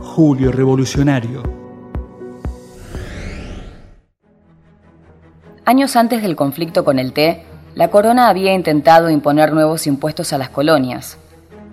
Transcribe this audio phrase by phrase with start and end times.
[0.00, 1.44] Julio Revolucionario.
[5.64, 7.44] Años antes del conflicto con el té,
[7.76, 11.18] la corona había intentado imponer nuevos impuestos a las colonias,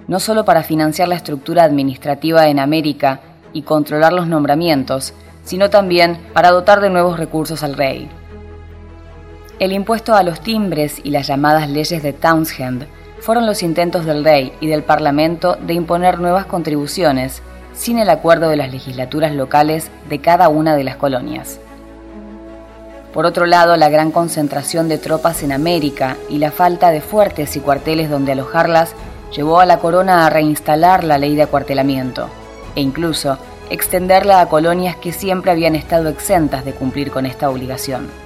[0.07, 3.21] no solo para financiar la estructura administrativa en América
[3.51, 8.09] y controlar los nombramientos, sino también para dotar de nuevos recursos al rey.
[9.57, 12.85] El impuesto a los timbres y las llamadas leyes de Townshend
[13.23, 17.41] fueron los intentos del rey y del Parlamento de imponer nuevas contribuciones
[17.73, 21.57] sin el acuerdo de las legislaturas locales de cada una de las colonias.
[23.13, 27.55] Por otro lado, la gran concentración de tropas en América y la falta de fuertes
[27.55, 28.93] y cuarteles donde alojarlas
[29.33, 32.27] llevó a la corona a reinstalar la ley de acuartelamiento
[32.75, 33.37] e incluso
[33.69, 38.22] extenderla a colonias que siempre habían estado exentas de cumplir con esta obligación.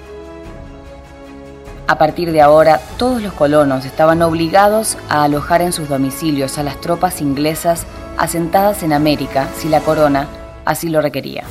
[1.89, 6.63] A partir de ahora, todos los colonos estaban obligados a alojar en sus domicilios a
[6.63, 7.85] las tropas inglesas
[8.17, 10.27] asentadas en América si la corona
[10.65, 11.45] así lo requería.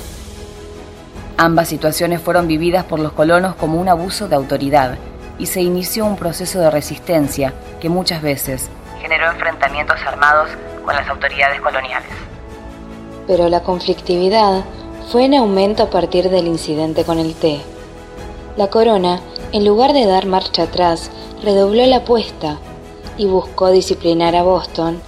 [1.38, 4.98] Ambas situaciones fueron vividas por los colonos como un abuso de autoridad
[5.38, 8.68] y se inició un proceso de resistencia que muchas veces
[9.00, 10.50] generó enfrentamientos armados
[10.84, 12.10] con las autoridades coloniales.
[13.26, 14.64] Pero la conflictividad
[15.10, 17.62] fue en aumento a partir del incidente con el té.
[18.56, 19.20] La corona,
[19.56, 21.10] en lugar de dar marcha atrás,
[21.42, 22.58] redobló la apuesta
[23.16, 25.00] y buscó disciplinar a Boston,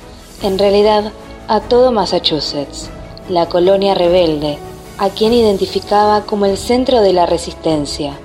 [0.42, 1.12] en realidad
[1.48, 2.88] a todo Massachusetts,
[3.28, 4.56] la colonia rebelde,
[4.96, 8.18] a quien identificaba como el centro de la resistencia.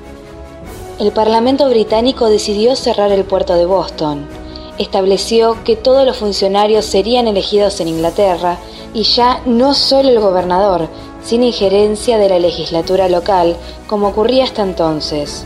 [0.97, 4.25] El Parlamento británico decidió cerrar el puerto de Boston,
[4.77, 8.59] estableció que todos los funcionarios serían elegidos en Inglaterra
[8.93, 10.87] y ya no solo el gobernador,
[11.21, 13.57] sin injerencia de la legislatura local,
[13.87, 15.45] como ocurría hasta entonces.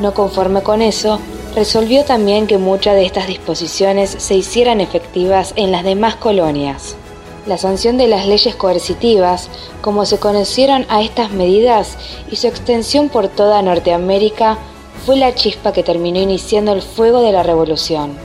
[0.00, 1.20] No conforme con eso,
[1.54, 6.96] resolvió también que muchas de estas disposiciones se hicieran efectivas en las demás colonias.
[7.46, 9.48] La sanción de las leyes coercitivas,
[9.80, 11.98] como se conocieron a estas medidas,
[12.30, 14.58] y su extensión por toda Norteamérica
[15.04, 18.16] fue la chispa que terminó iniciando el fuego de la revolución.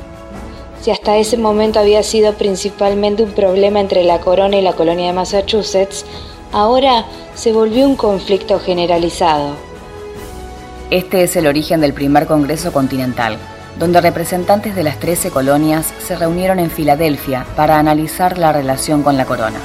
[0.82, 5.08] Si hasta ese momento había sido principalmente un problema entre la corona y la colonia
[5.08, 6.06] de Massachusetts,
[6.52, 9.67] ahora se volvió un conflicto generalizado.
[10.90, 13.38] Este es el origen del primer Congreso Continental,
[13.78, 19.18] donde representantes de las 13 colonias se reunieron en Filadelfia para analizar la relación con
[19.18, 19.60] la corona.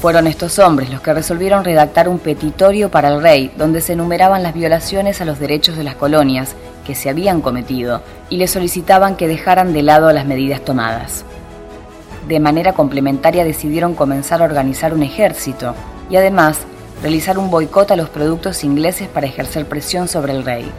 [0.00, 4.42] Fueron estos hombres los que resolvieron redactar un petitorio para el rey donde se enumeraban
[4.42, 9.14] las violaciones a los derechos de las colonias que se habían cometido y le solicitaban
[9.14, 11.24] que dejaran de lado las medidas tomadas.
[12.26, 15.76] De manera complementaria decidieron comenzar a organizar un ejército
[16.10, 16.58] y además
[17.02, 20.70] realizar un boicot a los productos ingleses para ejercer presión sobre el rey.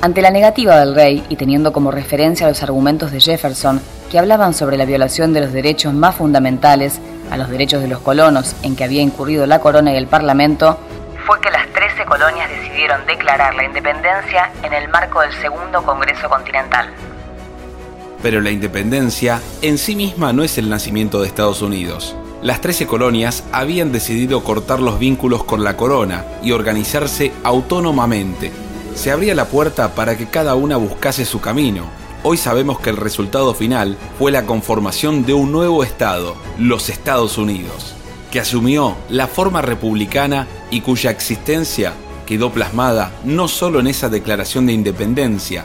[0.00, 3.80] Ante la negativa del rey y teniendo como referencia los argumentos de Jefferson
[4.10, 7.00] que hablaban sobre la violación de los derechos más fundamentales
[7.30, 10.78] a los derechos de los colonos en que había incurrido la corona y el parlamento,
[11.26, 16.28] fue que las 13 colonias decidieron declarar la independencia en el marco del Segundo Congreso
[16.28, 16.90] Continental.
[18.22, 22.16] Pero la independencia en sí misma no es el nacimiento de Estados Unidos.
[22.42, 28.52] Las 13 colonias habían decidido cortar los vínculos con la corona y organizarse autónomamente.
[28.94, 31.86] Se abría la puerta para que cada una buscase su camino,
[32.24, 37.36] Hoy sabemos que el resultado final fue la conformación de un nuevo Estado, los Estados
[37.36, 37.96] Unidos,
[38.30, 41.94] que asumió la forma republicana y cuya existencia
[42.24, 45.64] quedó plasmada no solo en esa declaración de independencia,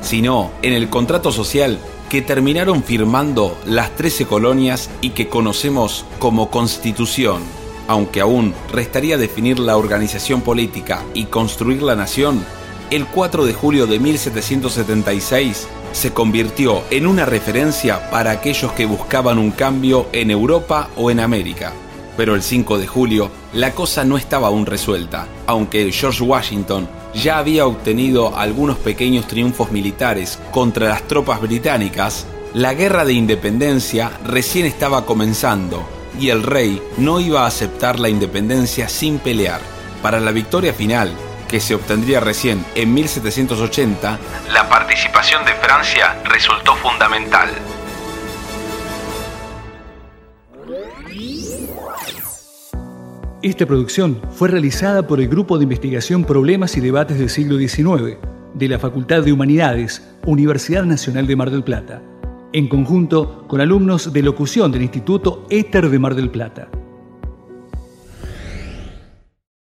[0.00, 1.78] sino en el contrato social
[2.08, 7.42] que terminaron firmando las 13 colonias y que conocemos como Constitución.
[7.86, 12.44] Aunque aún restaría definir la organización política y construir la nación,
[12.90, 19.38] el 4 de julio de 1776 se convirtió en una referencia para aquellos que buscaban
[19.38, 21.72] un cambio en Europa o en América.
[22.18, 27.38] Pero el 5 de julio la cosa no estaba aún resuelta, aunque George Washington ya
[27.38, 34.66] había obtenido algunos pequeños triunfos militares contra las tropas británicas, la guerra de independencia recién
[34.66, 35.88] estaba comenzando
[36.18, 39.60] y el rey no iba a aceptar la independencia sin pelear.
[40.02, 41.12] Para la victoria final,
[41.46, 44.18] que se obtendría recién en 1780,
[44.52, 47.50] la participación de Francia resultó fundamental.
[53.42, 58.16] Esta producción fue realizada por el Grupo de Investigación Problemas y Debates del Siglo XIX
[58.54, 62.02] de la Facultad de Humanidades, Universidad Nacional de Mar del Plata,
[62.52, 66.68] en conjunto con alumnos de locución del Instituto Éter de Mar del Plata.